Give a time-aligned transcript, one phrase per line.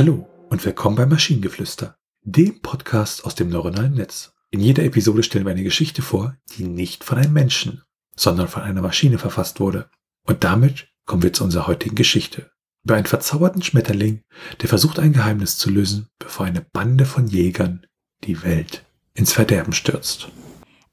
[0.00, 4.32] Hallo und willkommen bei Maschinengeflüster, dem Podcast aus dem neuronalen Netz.
[4.50, 7.82] In jeder Episode stellen wir eine Geschichte vor, die nicht von einem Menschen,
[8.16, 9.90] sondern von einer Maschine verfasst wurde.
[10.26, 12.50] Und damit kommen wir zu unserer heutigen Geschichte.
[12.82, 14.22] Über einen verzauberten Schmetterling,
[14.62, 17.84] der versucht ein Geheimnis zu lösen, bevor eine Bande von Jägern
[18.24, 20.30] die Welt ins Verderben stürzt.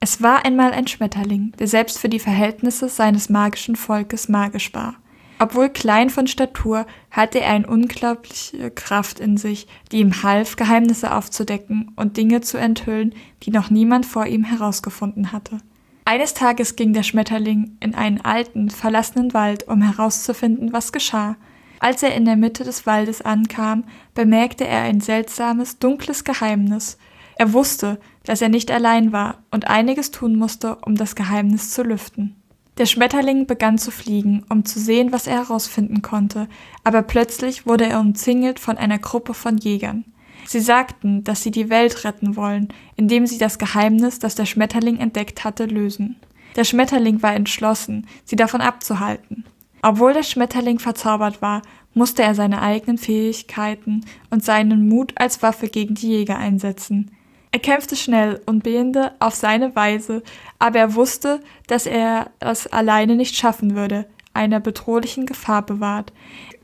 [0.01, 4.97] Es war einmal ein Schmetterling, der selbst für die Verhältnisse seines magischen Volkes magisch war.
[5.39, 11.13] Obwohl klein von Statur, hatte er eine unglaubliche Kraft in sich, die ihm half, Geheimnisse
[11.13, 15.59] aufzudecken und Dinge zu enthüllen, die noch niemand vor ihm herausgefunden hatte.
[16.05, 21.35] Eines Tages ging der Schmetterling in einen alten, verlassenen Wald, um herauszufinden, was geschah.
[21.79, 23.83] Als er in der Mitte des Waldes ankam,
[24.15, 26.97] bemerkte er ein seltsames, dunkles Geheimnis.
[27.35, 31.83] Er wusste, dass er nicht allein war und einiges tun musste, um das Geheimnis zu
[31.83, 32.36] lüften.
[32.77, 36.47] Der Schmetterling begann zu fliegen, um zu sehen, was er herausfinden konnte,
[36.83, 40.05] aber plötzlich wurde er umzingelt von einer Gruppe von Jägern.
[40.45, 44.97] Sie sagten, dass sie die Welt retten wollen, indem sie das Geheimnis, das der Schmetterling
[44.99, 46.17] entdeckt hatte, lösen.
[46.55, 49.45] Der Schmetterling war entschlossen, sie davon abzuhalten.
[49.81, 55.67] Obwohl der Schmetterling verzaubert war, musste er seine eigenen Fähigkeiten und seinen Mut als Waffe
[55.67, 57.11] gegen die Jäger einsetzen.
[57.57, 60.21] Er kämpfte schnell und behende auf seine Weise,
[60.59, 66.13] aber er wusste, dass er es alleine nicht schaffen würde, einer bedrohlichen Gefahr bewahrt.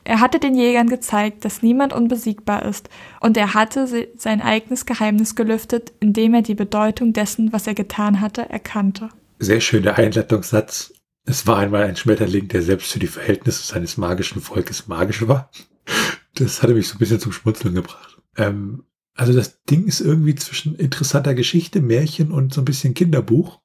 [0.03, 2.89] Er hatte den Jägern gezeigt, dass niemand unbesiegbar ist,
[3.21, 8.21] und er hatte sein eigenes Geheimnis gelüftet, indem er die Bedeutung dessen, was er getan
[8.21, 9.09] hatte, erkannte.
[9.39, 10.93] Sehr schöner Einleitungssatz.
[11.25, 15.49] Es war einmal ein Schmetterling, der selbst für die Verhältnisse seines magischen Volkes magisch war.
[16.35, 18.21] Das hatte mich so ein bisschen zum Schmunzeln gebracht.
[18.37, 18.83] Ähm,
[19.15, 23.59] also das Ding ist irgendwie zwischen interessanter Geschichte, Märchen und so ein bisschen Kinderbuch.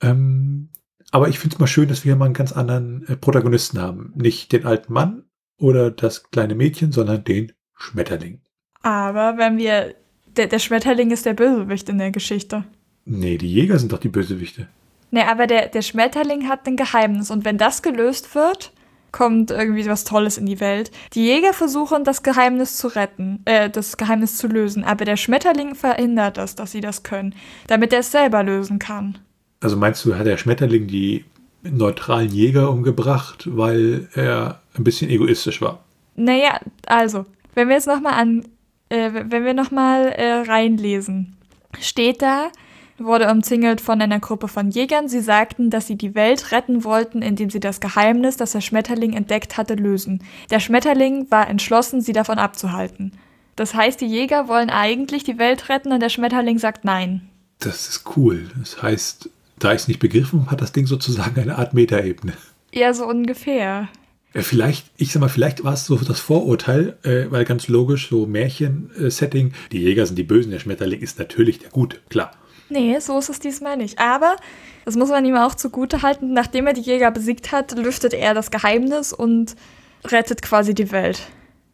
[0.00, 0.70] Ähm,
[1.10, 4.12] aber ich finde es mal schön, dass wir mal einen ganz anderen äh, Protagonisten haben.
[4.14, 5.24] Nicht den alten Mann
[5.58, 8.40] oder das kleine Mädchen, sondern den Schmetterling.
[8.82, 9.94] Aber wenn wir.
[10.36, 12.64] Der, der Schmetterling ist der Bösewicht in der Geschichte.
[13.04, 14.68] Nee, die Jäger sind doch die Bösewichte.
[15.10, 18.72] Nee, aber der, der Schmetterling hat ein Geheimnis und wenn das gelöst wird,
[19.18, 20.92] kommt irgendwie was Tolles in die Welt.
[21.14, 25.74] Die Jäger versuchen, das Geheimnis zu retten, äh, das Geheimnis zu lösen, aber der Schmetterling
[25.74, 27.34] verhindert das, dass sie das können,
[27.66, 29.18] damit er es selber lösen kann.
[29.58, 31.24] Also meinst du, hat der Schmetterling die
[31.64, 35.82] neutralen Jäger umgebracht, weil er ein bisschen egoistisch war?
[36.14, 38.44] Naja, also, wenn wir jetzt nochmal an,
[38.88, 41.36] äh, wenn wir nochmal äh, reinlesen,
[41.80, 42.52] steht da,
[42.98, 45.08] wurde umzingelt von einer Gruppe von Jägern.
[45.08, 49.12] Sie sagten, dass sie die Welt retten wollten, indem sie das Geheimnis, das der Schmetterling
[49.12, 50.22] entdeckt hatte, lösen.
[50.50, 53.12] Der Schmetterling war entschlossen, sie davon abzuhalten.
[53.56, 57.28] Das heißt, die Jäger wollen eigentlich die Welt retten und der Schmetterling sagt nein.
[57.58, 58.50] Das ist cool.
[58.58, 62.34] Das heißt, da ich es nicht begriffen habe, hat das Ding sozusagen eine Art Metaebene.
[62.72, 63.88] Ja, so ungefähr.
[64.34, 68.26] Vielleicht, ich sag mal, vielleicht war es so das Vorurteil, äh, weil ganz logisch, so
[68.26, 72.32] Märchen-Setting, die Jäger sind die Bösen, der Schmetterling ist natürlich der Gute, klar.
[72.68, 73.98] Nee, so ist es diesmal nicht.
[73.98, 74.36] Aber,
[74.84, 78.34] das muss man ihm auch zugute halten, nachdem er die Jäger besiegt hat, lüftet er
[78.34, 79.56] das Geheimnis und
[80.04, 81.22] rettet quasi die Welt.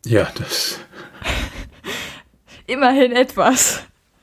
[0.07, 0.79] Ja, das.
[2.67, 3.81] Immerhin etwas.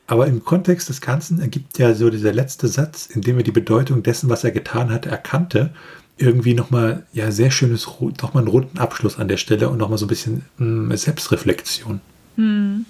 [0.08, 3.52] Aber im Kontext des Ganzen ergibt ja so dieser letzte Satz, in dem er die
[3.52, 5.74] Bedeutung dessen, was er getan hat, erkannte,
[6.18, 10.06] irgendwie nochmal, ja, sehr schönes, nochmal einen runden Abschluss an der Stelle und nochmal so
[10.06, 12.02] ein bisschen mh, hm, Selbstreflexion.
[12.36, 12.86] Hm.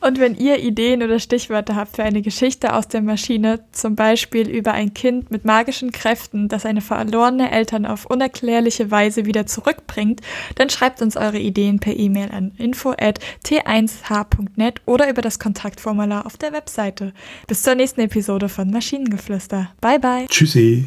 [0.00, 4.48] Und wenn ihr Ideen oder Stichwörter habt für eine Geschichte aus der Maschine, zum Beispiel
[4.48, 10.20] über ein Kind mit magischen Kräften, das seine verlorene Eltern auf unerklärliche Weise wieder zurückbringt,
[10.54, 16.52] dann schreibt uns eure Ideen per E-Mail an info@t1h.net oder über das Kontaktformular auf der
[16.52, 17.12] Webseite.
[17.48, 19.72] Bis zur nächsten Episode von Maschinengeflüster.
[19.80, 20.26] Bye bye.
[20.28, 20.86] Tschüssi.